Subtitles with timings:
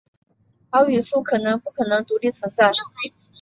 [0.71, 2.71] 而语素可能不能独立存在。